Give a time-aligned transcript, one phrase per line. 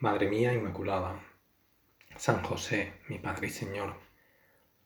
[0.00, 1.20] Madre mía Inmaculada,
[2.16, 4.00] San José, mi Padre y Señor,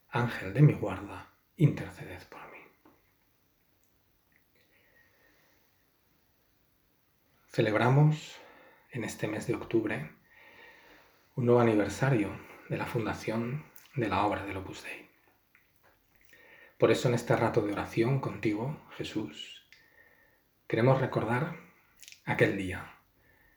[0.08, 2.58] Ángel de mi guarda, interceded por mí.
[7.46, 8.40] Celebramos
[8.90, 10.10] en este mes de octubre
[11.36, 12.36] un nuevo aniversario
[12.68, 15.08] de la fundación de la obra del Opus Dei.
[16.76, 19.64] Por eso en este rato de oración contigo, Jesús,
[20.66, 21.54] Queremos recordar
[22.24, 22.98] aquel día,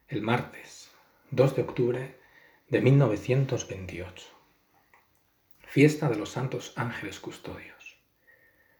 [0.08, 0.86] el martes
[1.31, 2.20] 2 de octubre
[2.70, 4.28] de 1928,
[5.59, 8.02] fiesta de los santos ángeles custodios.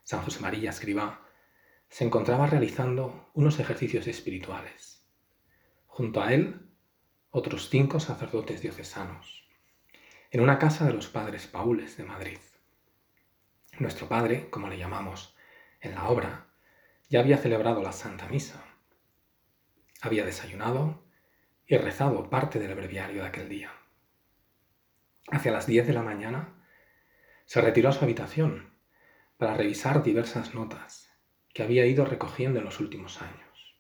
[0.04, 1.28] San José María Escribá
[1.90, 5.06] se encontraba realizando unos ejercicios espirituales.
[5.88, 6.72] Junto a él,
[7.32, 9.46] otros cinco sacerdotes diocesanos,
[10.32, 12.40] en una casa de los padres Paules de Madrid.
[13.78, 15.36] Nuestro padre, como le llamamos
[15.82, 16.48] en la obra,
[17.10, 18.64] ya había celebrado la Santa Misa.
[20.00, 21.07] Había desayunado
[21.68, 23.72] y rezado parte del breviario de aquel día.
[25.30, 26.64] Hacia las diez de la mañana
[27.46, 28.74] se retiró a su habitación
[29.38, 31.12] para revisar diversas notas
[31.54, 33.78] que había ido recogiendo en los últimos años.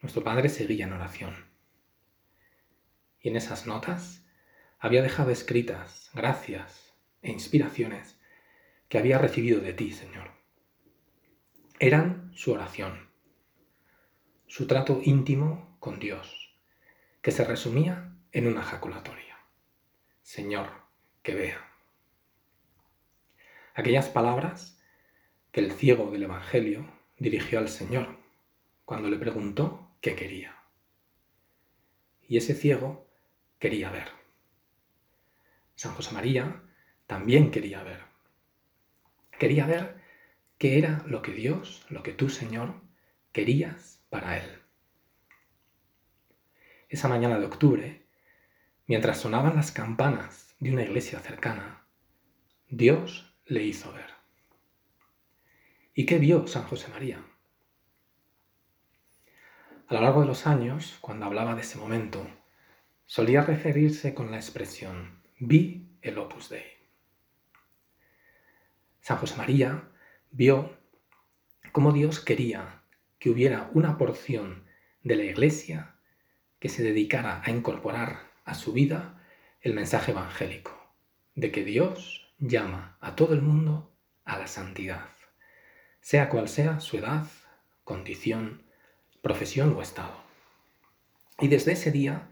[0.00, 1.46] Nuestro padre seguía en oración.
[3.20, 4.26] Y en esas notas
[4.78, 8.18] había dejado escritas gracias e inspiraciones
[8.88, 10.40] que había recibido de ti, Señor
[11.80, 13.08] eran su oración,
[14.46, 16.39] su trato íntimo con Dios,
[17.22, 19.36] que se resumía en una ejaculatoria.
[20.22, 20.68] Señor,
[21.22, 21.70] que vea.
[23.74, 24.80] Aquellas palabras
[25.52, 26.86] que el ciego del Evangelio
[27.18, 28.18] dirigió al Señor
[28.84, 30.56] cuando le preguntó qué quería.
[32.26, 33.06] Y ese ciego
[33.58, 34.08] quería ver.
[35.74, 36.62] San José María
[37.06, 38.00] también quería ver.
[39.38, 40.00] Quería ver
[40.58, 42.74] qué era lo que Dios, lo que tú, Señor,
[43.32, 44.59] querías para él.
[46.90, 48.04] Esa mañana de octubre,
[48.88, 51.86] mientras sonaban las campanas de una iglesia cercana,
[52.68, 54.10] Dios le hizo ver.
[55.94, 57.24] ¿Y qué vio San José María?
[59.86, 62.26] A lo largo de los años, cuando hablaba de ese momento,
[63.06, 66.64] solía referirse con la expresión vi el opus dei.
[69.00, 69.88] San José María
[70.32, 70.76] vio
[71.70, 72.82] cómo Dios quería
[73.20, 74.64] que hubiera una porción
[75.04, 75.94] de la iglesia
[76.60, 79.20] que se dedicara a incorporar a su vida
[79.60, 80.78] el mensaje evangélico
[81.34, 83.92] de que Dios llama a todo el mundo
[84.24, 85.08] a la santidad,
[86.00, 87.26] sea cual sea su edad,
[87.82, 88.62] condición,
[89.22, 90.22] profesión o estado.
[91.40, 92.28] Y desde ese día,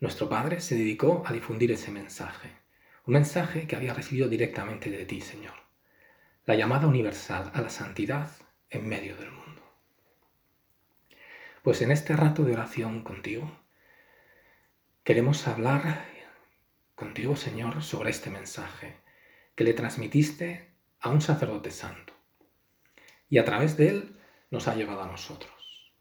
[0.00, 2.50] nuestro Padre se dedicó a difundir ese mensaje,
[3.06, 5.66] un mensaje que había recibido directamente de ti, Señor
[6.46, 8.30] la llamada universal a la santidad
[8.70, 9.62] en medio del mundo.
[11.62, 13.50] Pues en este rato de oración contigo,
[15.06, 16.04] queremos hablar
[16.96, 18.96] contigo, Señor, sobre este mensaje
[19.54, 22.12] que le transmitiste a un sacerdote santo
[23.28, 25.94] y a través de él nos ha llevado a nosotros.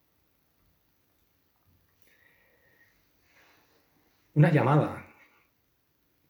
[4.34, 5.06] Una llamada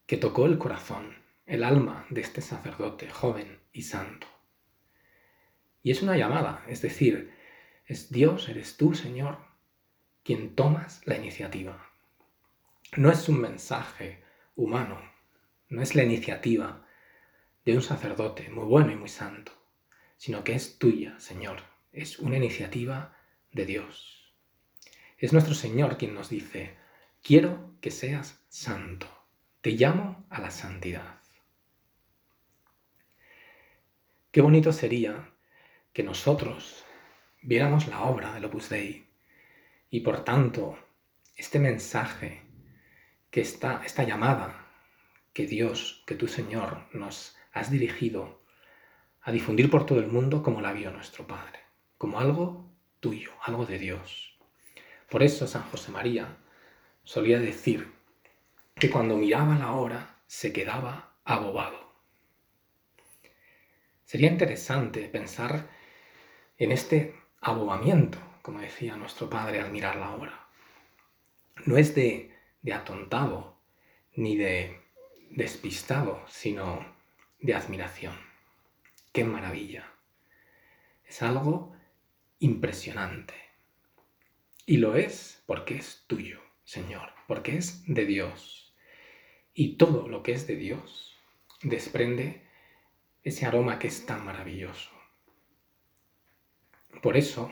[0.06, 1.16] que tocó el corazón,
[1.46, 4.28] el alma de este sacerdote joven y santo.
[5.82, 7.34] Y es una llamada, es decir,
[7.86, 9.38] es Dios, eres tú, Señor,
[10.24, 11.85] quien tomas la iniciativa.
[12.94, 14.24] No es un mensaje
[14.56, 15.02] humano,
[15.70, 16.86] no es la iniciativa
[17.66, 19.52] de un sacerdote muy bueno y muy santo,
[20.18, 23.18] sino que es tuya, Señor, es una iniciativa
[23.52, 24.34] de Dios.
[25.18, 26.78] Es nuestro Señor quien nos dice,
[27.22, 29.08] quiero que seas santo,
[29.62, 31.20] te llamo a la santidad.
[34.32, 35.34] Qué bonito sería
[35.92, 36.86] que nosotros
[37.42, 39.08] viéramos la obra del Opus Dei
[39.90, 40.78] y por tanto
[41.36, 42.45] este mensaje,
[43.36, 44.66] que está esta llamada
[45.34, 48.40] que Dios, que tu Señor nos has dirigido
[49.22, 51.60] a difundir por todo el mundo como la vio nuestro Padre,
[51.98, 52.72] como algo
[53.02, 54.40] tuyo, algo de Dios.
[55.10, 56.38] Por eso San José María
[57.04, 57.92] solía decir
[58.76, 61.92] que cuando miraba la hora se quedaba abobado.
[64.06, 65.68] Sería interesante pensar
[66.58, 70.48] en este abobamiento, como decía nuestro padre al mirar la hora.
[71.66, 72.35] no es de,
[72.66, 73.56] de atontado
[74.16, 74.82] ni de
[75.30, 76.84] despistado, sino
[77.40, 78.16] de admiración.
[79.14, 79.92] ¡Qué maravilla!
[81.06, 81.76] Es algo
[82.40, 83.36] impresionante.
[84.66, 88.76] Y lo es porque es tuyo, Señor, porque es de Dios.
[89.54, 91.16] Y todo lo que es de Dios
[91.62, 92.48] desprende
[93.24, 94.90] ese aroma que es tan maravilloso.
[97.04, 97.52] Por eso,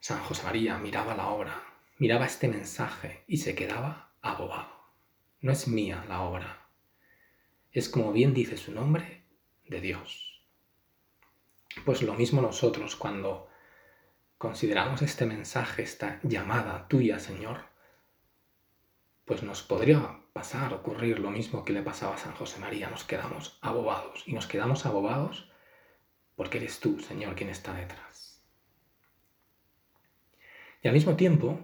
[0.00, 1.62] San José María miraba la obra,
[1.98, 4.72] miraba este mensaje y se quedaba abobado.
[5.40, 6.68] No es mía la obra,
[7.70, 9.24] es como bien dice su nombre,
[9.66, 10.42] de Dios.
[11.84, 13.48] Pues lo mismo nosotros cuando
[14.38, 17.64] consideramos este mensaje, esta llamada tuya, Señor,
[19.24, 23.04] pues nos podría pasar, ocurrir lo mismo que le pasaba a San José María, nos
[23.04, 25.50] quedamos abobados y nos quedamos abobados
[26.36, 28.44] porque eres tú, Señor, quien está detrás.
[30.82, 31.58] Y al mismo tiempo,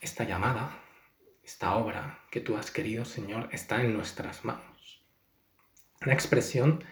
[0.00, 0.80] esta llamada,
[1.48, 5.00] esta obra que tú has querido, Señor, está en nuestras manos.
[6.02, 6.84] Una expresión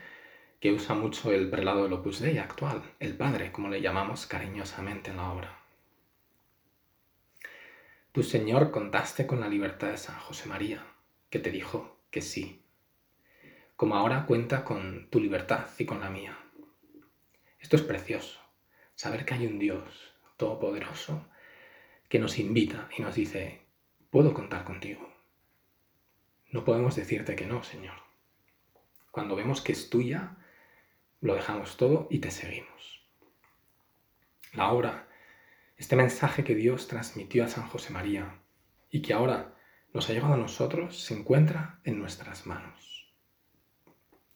[0.60, 5.10] que usa mucho el prelado del Opus Dei actual, el Padre, como le llamamos cariñosamente
[5.10, 5.58] en la obra.
[8.12, 10.86] Tu Señor contaste con la libertad de San José María,
[11.28, 12.62] que te dijo que sí,
[13.76, 16.38] como ahora cuenta con tu libertad y con la mía.
[17.60, 18.40] Esto es precioso,
[18.94, 21.28] saber que hay un Dios todopoderoso
[22.08, 23.65] que nos invita y nos dice,
[24.10, 25.08] puedo contar contigo.
[26.50, 27.96] No podemos decirte que no, Señor.
[29.10, 30.36] Cuando vemos que es tuya,
[31.20, 33.04] lo dejamos todo y te seguimos.
[34.52, 35.06] La obra
[35.76, 38.40] este mensaje que Dios transmitió a San José María
[38.90, 39.54] y que ahora
[39.92, 43.12] nos ha llegado a nosotros se encuentra en nuestras manos.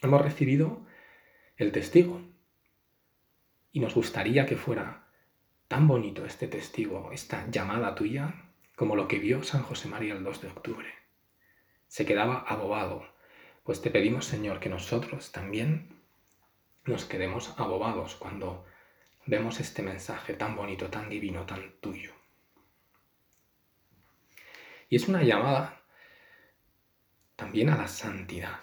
[0.01, 0.85] Hemos recibido
[1.57, 2.21] el testigo
[3.73, 5.07] y nos gustaría que fuera
[5.69, 8.50] tan bonito este testigo, esta llamada tuya,
[8.81, 10.89] como lo que vio San José María el 2 de octubre.
[11.87, 13.07] Se quedaba abobado,
[13.63, 16.01] pues te pedimos Señor que nosotros también
[16.87, 18.65] nos quedemos abobados cuando
[19.27, 22.15] vemos este mensaje tan bonito, tan divino, tan tuyo.
[24.89, 25.83] Y es una llamada
[27.37, 28.61] también a la santidad.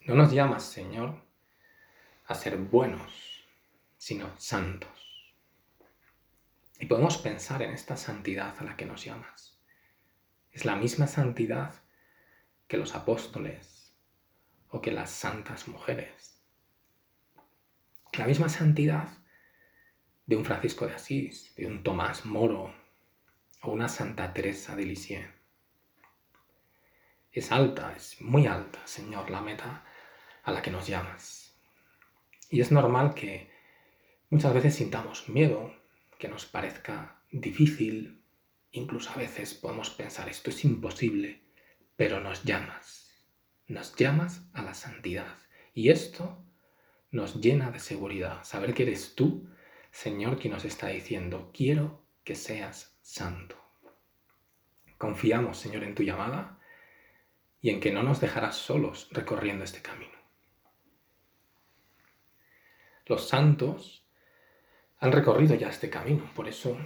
[0.00, 1.14] No nos llamas, Señor,
[2.26, 3.44] a ser buenos,
[3.98, 4.99] sino santos.
[6.80, 9.60] Y podemos pensar en esta santidad a la que nos llamas.
[10.50, 11.74] Es la misma santidad
[12.66, 13.94] que los apóstoles
[14.70, 16.30] o que las santas mujeres
[18.20, 19.08] la misma santidad
[20.26, 22.74] de un Francisco de Asís, de un Tomás Moro
[23.62, 25.26] o una Santa Teresa de Lisieux.
[27.32, 29.84] Es alta, es muy alta, Señor, la meta
[30.42, 31.58] a la que nos llamas.
[32.50, 33.50] Y es normal que
[34.28, 35.72] muchas veces sintamos miedo,
[36.20, 38.22] que nos parezca difícil,
[38.72, 41.42] incluso a veces podemos pensar esto es imposible,
[41.96, 43.26] pero nos llamas,
[43.66, 45.38] nos llamas a la santidad.
[45.72, 46.44] Y esto
[47.10, 48.44] nos llena de seguridad.
[48.44, 49.48] Saber que eres tú,
[49.90, 53.56] Señor, quien nos está diciendo, quiero que seas santo.
[54.98, 56.60] Confiamos, Señor, en tu llamada
[57.62, 60.18] y en que no nos dejarás solos recorriendo este camino.
[63.06, 63.99] Los santos
[65.00, 66.78] han recorrido ya este camino, por eso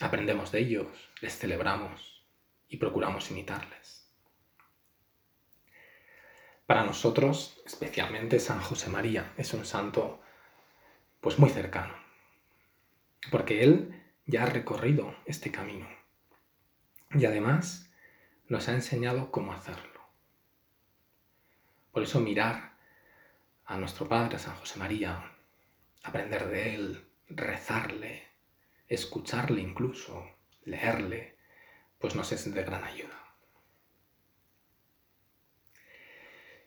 [0.00, 0.86] aprendemos de ellos,
[1.20, 2.24] les celebramos
[2.68, 4.08] y procuramos imitarles.
[6.64, 10.22] Para nosotros, especialmente San José María, es un santo
[11.20, 11.94] pues muy cercano,
[13.32, 15.88] porque él ya ha recorrido este camino
[17.12, 17.90] y además
[18.48, 20.00] nos ha enseñado cómo hacerlo.
[21.90, 22.76] Por eso mirar
[23.64, 25.32] a nuestro Padre, San José María,
[26.04, 28.28] aprender de él, rezarle,
[28.88, 30.28] escucharle incluso,
[30.64, 31.36] leerle,
[31.98, 33.16] pues nos es de gran ayuda.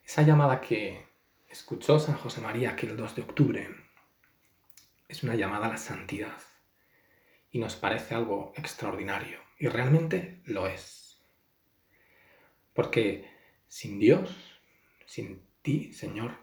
[0.06, 1.06] Esa llamada que
[1.50, 3.76] escuchó San José María aquel 2 de octubre
[5.08, 6.38] es una llamada a la santidad
[7.52, 11.24] y nos parece algo extraordinario y realmente lo es.
[12.74, 13.30] Porque
[13.68, 14.60] sin Dios,
[15.06, 16.38] sin ti, Señor,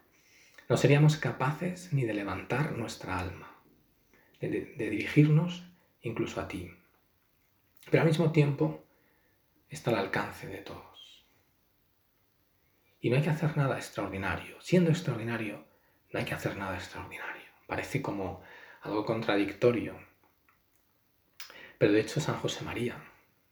[0.69, 3.50] no seríamos capaces ni de levantar nuestra alma,
[4.41, 5.65] de, dirigirnos
[6.03, 6.73] incluso a ti.
[7.91, 8.85] Pero al mismo tiempo
[9.69, 10.91] está al alcance de todo.
[13.01, 14.61] Y no hay que hacer nada extraordinario.
[14.61, 15.65] Siendo extraordinario,
[16.13, 17.47] no hay que hacer nada extraordinario.
[17.67, 18.43] Parece como
[18.83, 19.99] algo contradictorio.
[21.79, 23.03] Pero de hecho San José María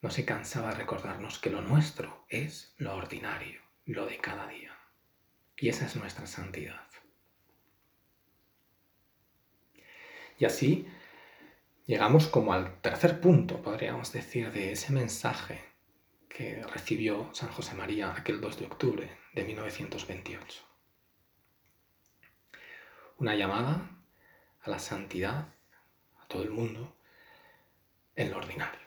[0.02, 4.76] no se cansaba de recordarnos que lo nuestro es lo ordinario, lo de cada día.
[5.57, 6.88] Y esa es nuestra santidad.
[10.38, 10.87] Y así,
[11.87, 15.64] llegamos como al tercer punto, podríamos decir, de ese mensaje
[16.28, 20.62] que recibió San José María aquel 2 de octubre de 1928.
[23.18, 23.90] Una llamada
[24.61, 25.52] a la santidad,
[26.21, 26.97] a todo el mundo,
[28.14, 28.78] en lo ordinario.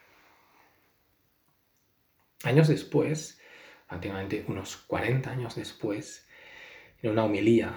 [2.44, 3.42] Años después,
[3.88, 6.28] prácticamente unos 40 años después,
[7.02, 7.74] en una homilía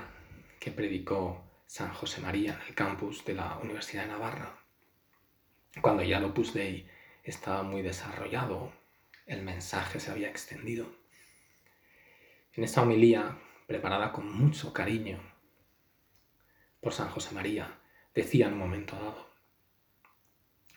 [0.61, 1.45] que predicó
[1.77, 4.61] San José María en el campus de la Universidad de Navarra,
[5.81, 6.89] cuando ya el Opus Dei
[7.25, 8.73] estaba muy desarrollado,
[9.27, 10.87] el mensaje se había extendido.
[12.53, 15.19] En esta homilía, preparada con mucho cariño
[16.81, 17.77] por San José María,
[18.15, 19.29] decía en un momento dado,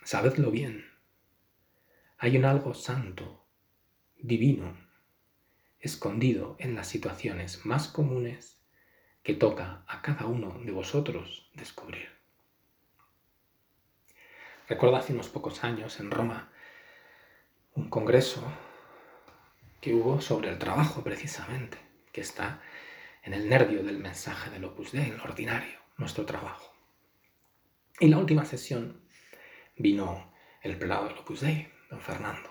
[0.03, 0.83] Sabedlo bien,
[2.17, 3.45] hay un algo santo,
[4.17, 4.75] divino,
[5.79, 8.56] escondido en las situaciones más comunes
[9.27, 12.07] que toca a cada uno de vosotros descubrir.
[14.69, 16.49] Recuerdo hace unos pocos años en Roma
[17.75, 18.41] un congreso
[19.81, 21.77] que hubo sobre el trabajo precisamente,
[22.13, 22.61] que está
[23.21, 26.73] en el nervio del mensaje del Opus Dei, lo ordinario, nuestro trabajo.
[27.99, 29.01] Y la última sesión
[29.75, 30.31] vino
[30.61, 32.49] el prelado del Opus Dei, don Fernando.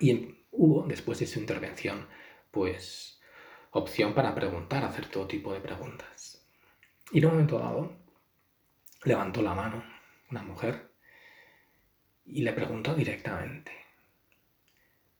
[0.00, 2.08] Y hubo, después de su intervención,
[2.50, 3.21] pues
[3.72, 6.46] opción para preguntar, hacer todo tipo de preguntas.
[7.10, 7.96] Y en un momento dado,
[9.04, 9.82] levantó la mano
[10.30, 10.92] una mujer
[12.24, 13.72] y le preguntó directamente,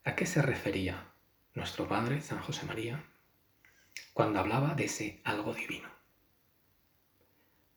[0.04, 1.12] ¿a qué se refería
[1.54, 3.04] nuestro Padre, San José María,
[4.12, 5.88] cuando hablaba de ese algo divino?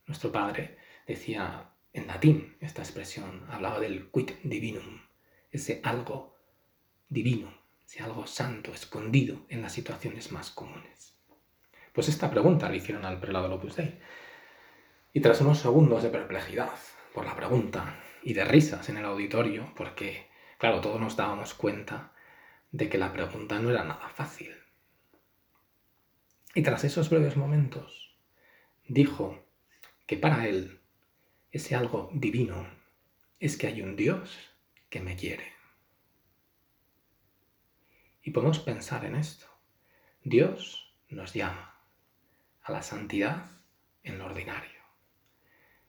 [0.06, 0.78] Nuestro Padre
[1.08, 5.02] decía en latín esta expresión, hablaba del quid divinum,
[5.52, 6.36] ese algo
[7.08, 11.16] divino, ese algo santo, escondido en las situaciones más comunes.
[11.94, 14.00] Pues esta pregunta le hicieron al prelado Opus Dei.
[15.14, 16.74] Y tras unos segundos de perplejidad
[17.14, 20.28] por la pregunta y de risas en el auditorio, porque,
[20.58, 22.12] claro, todos nos dábamos cuenta
[22.72, 24.54] de que la pregunta no era nada fácil.
[26.54, 28.18] Y tras esos breves momentos,
[28.88, 29.46] dijo
[30.06, 30.82] que para él
[31.52, 32.68] ese algo divino
[33.40, 34.38] es que hay un Dios
[34.90, 35.55] que me quiere.
[38.26, 39.46] Y podemos pensar en esto.
[40.24, 41.80] Dios nos llama
[42.64, 43.52] a la santidad
[44.02, 44.82] en lo ordinario.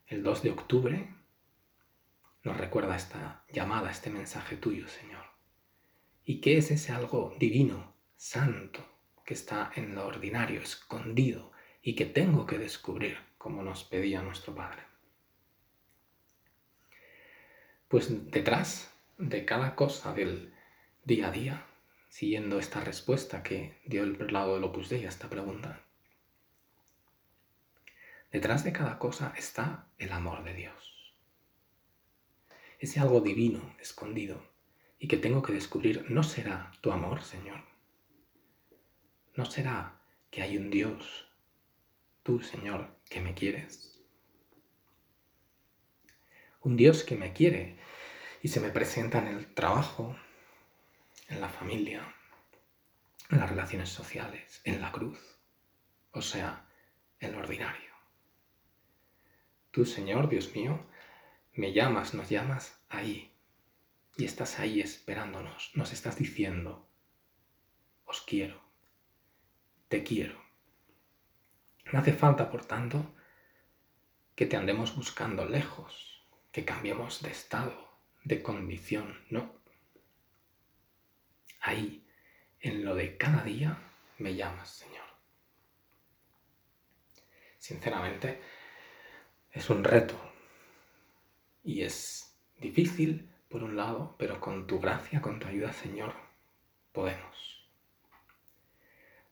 [0.06, 1.14] El 2 de octubre
[2.42, 5.24] nos recuerda esta llamada, este mensaje tuyo, Señor.
[6.26, 8.86] ¿Y qué es ese algo divino, santo,
[9.24, 14.54] que está en lo ordinario, escondido y que tengo que descubrir, como nos pedía nuestro
[14.54, 14.82] Padre?
[17.88, 20.52] Pues detrás de cada cosa del
[21.02, 21.65] día a día,
[22.18, 25.82] siguiendo esta respuesta que dio el prelado del Opus Dei a esta pregunta,
[28.32, 31.14] detrás de cada cosa está el amor de Dios.
[32.78, 34.42] Ese algo divino, escondido,
[34.99, 37.62] y que tengo que descubrir, no será tu amor, Señor.
[39.35, 41.28] No será que hay un Dios,
[42.23, 43.96] tú, Señor, que me quieres
[46.66, 47.76] un Dios que me quiere
[48.42, 50.16] y se me presenta en el trabajo,
[51.28, 52.14] en la familia,
[53.30, 55.18] en las relaciones sociales, en la cruz,
[56.12, 56.68] o sea,
[57.21, 57.90] en lo ordinario.
[59.71, 60.87] Tú, Señor, Dios mío,
[61.52, 63.33] me llamas, nos llamas ahí,
[64.16, 66.88] y estás ahí esperándonos, nos estás diciendo,
[68.04, 68.62] os quiero,
[69.88, 70.40] te quiero.
[71.92, 73.14] No hace falta, por tanto,
[74.35, 77.76] que te andemos buscando lejos, que cambiemos de estado,
[78.25, 79.54] de condición, no.
[81.66, 82.06] Ahí,
[82.61, 83.76] en lo de cada día,
[84.18, 85.02] me llamas, Señor.
[87.58, 88.40] Sinceramente,
[89.50, 90.14] es un reto
[91.64, 96.14] y es difícil, por un lado, pero con tu gracia, con tu ayuda, Señor,
[96.92, 97.68] podemos.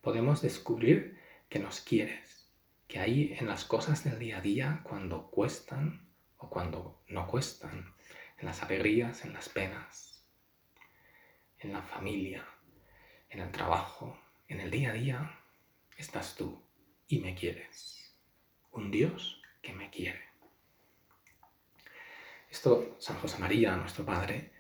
[0.00, 1.16] Podemos descubrir
[1.48, 2.52] que nos quieres,
[2.88, 7.94] que ahí en las cosas del día a día, cuando cuestan, cuando no cuestan,
[8.38, 10.13] en las alegrías, en las penas,
[11.64, 12.46] en la familia,
[13.30, 14.18] en el trabajo,
[14.48, 15.40] en el día a día,
[15.96, 16.62] estás tú
[17.08, 18.14] y me quieres.
[18.70, 20.20] Un Dios que me quiere.
[22.50, 24.52] Esto San José María, nuestro Padre,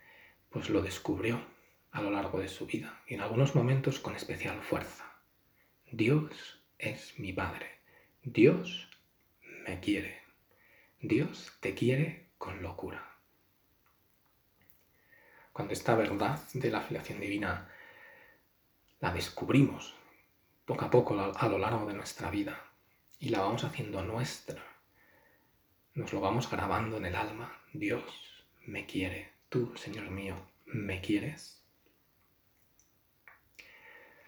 [0.48, 1.44] pues lo descubrió
[1.92, 5.04] a lo largo de su vida y en algunos momentos con especial fuerza.
[5.92, 7.80] Dios es mi Padre.
[8.22, 8.88] Dios
[9.66, 10.22] me quiere.
[11.00, 13.13] Dios te quiere con locura.
[15.54, 17.68] Cuando esta verdad de la filiación divina
[18.98, 19.94] la descubrimos
[20.66, 22.60] poco a poco a lo largo de nuestra vida
[23.20, 24.60] y la vamos haciendo nuestra,
[25.94, 27.56] nos lo vamos grabando en el alma.
[27.72, 28.02] Dios
[28.66, 30.34] me quiere, tú, Señor mío,
[30.66, 31.62] me quieres.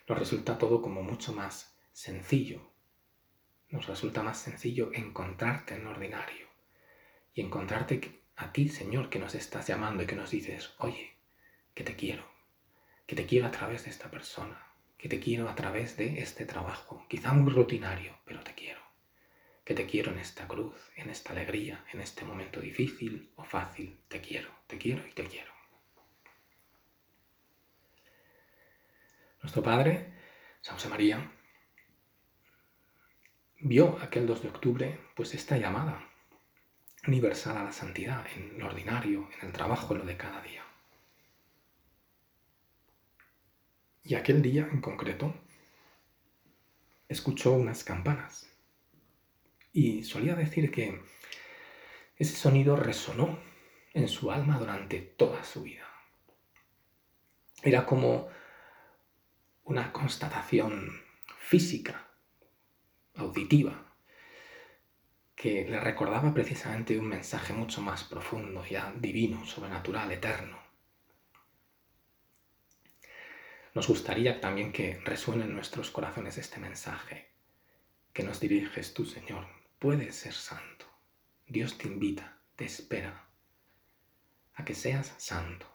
[0.07, 2.71] Nos resulta todo como mucho más sencillo.
[3.71, 6.47] Nos resulta más sencillo encontrarte en lo ordinario
[7.35, 11.16] y encontrarte a ti, Señor, que nos estás llamando y que nos dices, oye,
[11.77, 12.25] que te quiero,
[13.07, 14.59] que te quiero a través de esta persona,
[14.97, 18.81] que te quiero a través de este trabajo, quizá muy rutinario, pero te quiero,
[19.63, 24.01] que te quiero en esta cruz, en esta alegría, en este momento difícil o fácil,
[24.09, 25.53] te quiero, te quiero y te quiero.
[29.43, 30.15] Nuestro Padre,
[30.63, 31.31] San José María,
[33.61, 36.09] vio aquel 2 de octubre pues esta llamada
[37.07, 40.66] universal a la santidad en lo ordinario, en el trabajo, en lo de cada día.
[44.07, 45.35] Y aquel día en concreto
[47.09, 48.49] escuchó unas campanas
[49.73, 51.03] y solía decir que
[52.15, 53.37] ese sonido resonó
[53.95, 55.89] en su alma durante toda su vida.
[57.65, 58.29] Era como
[59.65, 61.03] una constatación
[61.41, 62.07] física,
[63.17, 63.93] auditiva,
[65.35, 70.66] que le recordaba precisamente un mensaje mucho más profundo, ya divino, sobrenatural, eterno.
[73.77, 77.29] Nos gustaría también que resuene en nuestros corazones este mensaje,
[78.15, 79.47] que nos diriges tú, Señor.
[79.79, 80.87] Puedes ser santo.
[81.47, 83.27] Dios te invita, te espera
[84.55, 85.67] a que seas santo.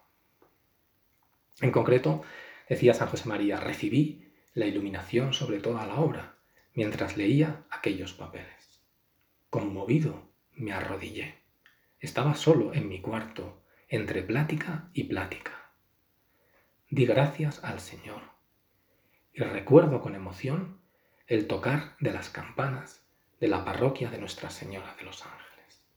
[1.60, 2.24] En concreto,
[2.68, 6.38] decía San José María, recibí la iluminación sobre toda la obra
[6.74, 8.82] mientras leía aquellos papeles.
[9.52, 11.36] Conmovido, me arrodillé.
[12.00, 15.61] Estaba solo en mi cuarto, entre plática y plática
[16.92, 18.22] di gracias al Señor.
[19.34, 20.82] Y recuerdo con emoción
[21.26, 23.02] el tocar de las campanas
[23.40, 25.88] de la parroquia de Nuestra Señora de los Ángeles.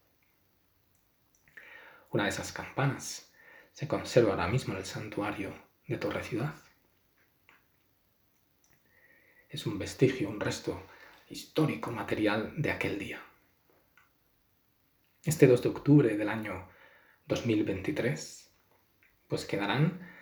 [2.11, 3.33] Una de esas campanas
[3.73, 5.53] se conserva ahora mismo en el santuario
[5.89, 6.55] de Torre Ciudad.
[9.49, 10.81] Es un vestigio, un resto
[11.29, 13.21] histórico, material de aquel día.
[15.25, 16.69] Este 2 de octubre del año
[17.27, 18.49] 2023,
[19.27, 20.14] pues quedarán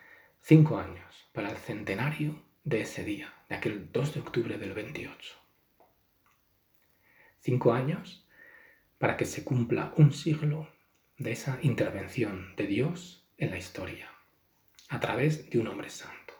[0.44, 5.36] Cinco años para el centenario de ese día, de aquel 2 de octubre del 28.
[7.38, 8.26] Cinco años
[8.98, 10.68] para que se cumpla un siglo
[11.16, 14.10] de esa intervención de Dios en la historia,
[14.88, 16.34] a través de un hombre santo.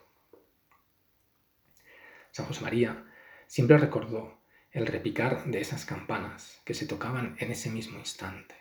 [2.31, 3.05] San José María
[3.47, 4.37] siempre recordó
[4.71, 8.55] el repicar de esas campanas que se tocaban en ese mismo instante,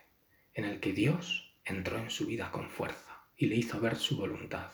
[0.55, 4.16] en el que Dios entró en su vida con fuerza y le hizo ver su
[4.16, 4.70] voluntad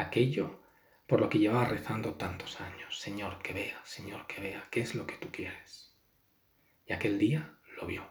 [0.00, 0.60] aquello
[1.06, 2.98] por lo que llevaba rezando tantos años.
[2.98, 5.92] Señor, que vea, Señor, que vea, ¿qué es lo que tú quieres?
[6.86, 8.04] Y aquel día lo vio.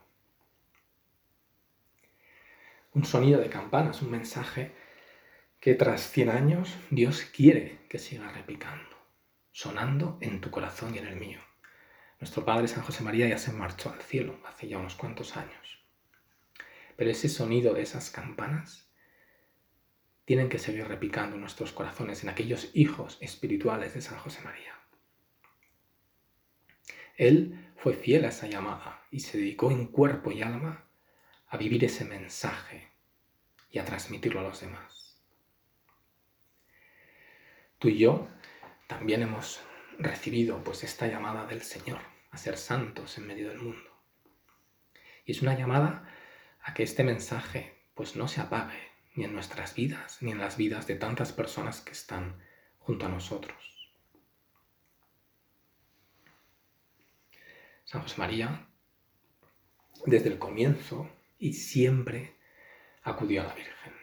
[2.93, 4.73] Un sonido de campanas, un mensaje
[5.59, 8.97] que tras 100 años Dios quiere que siga repicando,
[9.51, 11.39] sonando en tu corazón y en el mío.
[12.19, 15.79] Nuestro Padre San José María ya se marchó al cielo hace ya unos cuantos años.
[16.97, 18.88] Pero ese sonido de esas campanas
[20.29, 24.79] tienen que seguir repicando nuestros corazones, en aquellos hijos espirituales de San José María.
[27.17, 30.85] Él fue fiel a esa llamada y se dedicó en cuerpo y alma
[31.47, 32.91] a vivir ese mensaje
[33.71, 35.19] y a transmitirlo a los demás.
[37.79, 38.27] Tú y yo
[38.85, 39.61] también hemos
[39.97, 43.99] recibido pues esta llamada del Señor a ser santos en medio del mundo.
[45.25, 46.07] Y es una llamada
[46.61, 50.57] a que este mensaje pues no se apague, ni en nuestras vidas, ni en las
[50.57, 52.41] vidas de tantas personas que están
[52.79, 53.57] junto a nosotros.
[57.85, 58.67] San José María,
[60.05, 62.35] desde el comienzo y siempre
[63.01, 63.93] acudió a la Virgen.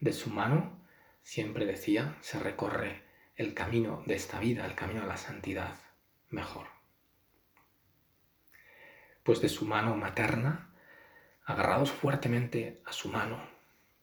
[0.00, 0.84] De su mano,
[1.22, 3.02] siempre decía, se recorre
[3.36, 5.78] el camino de esta vida, el camino a la santidad
[6.28, 6.66] mejor.
[9.22, 10.71] Pues de su mano materna
[11.52, 13.38] agarrados fuertemente a su mano,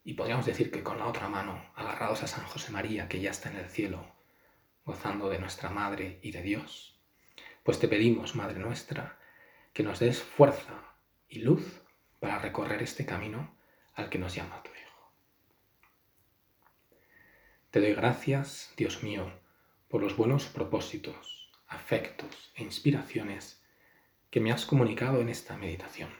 [0.04, 3.30] y podríamos decir que con la otra mano, agarrados a San José María, que ya
[3.30, 4.06] está en el cielo,
[4.84, 7.00] gozando de nuestra Madre y de Dios,
[7.64, 9.18] pues te pedimos, Madre nuestra,
[9.72, 10.94] que nos des fuerza
[11.28, 11.82] y luz
[12.20, 13.56] para recorrer este camino
[13.94, 15.12] al que nos llama tu Hijo.
[17.70, 19.32] Te doy gracias, Dios mío,
[19.88, 23.60] por los buenos propósitos, afectos e inspiraciones
[24.30, 26.19] que me has comunicado en esta meditación